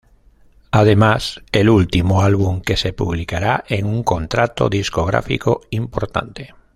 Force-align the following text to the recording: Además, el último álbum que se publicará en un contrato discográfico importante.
Además, 0.71 1.39
el 1.51 1.69
último 1.69 2.23
álbum 2.23 2.61
que 2.63 2.75
se 2.75 2.91
publicará 2.91 3.63
en 3.69 3.85
un 3.85 4.01
contrato 4.01 4.67
discográfico 4.67 5.61
importante. 5.69 6.55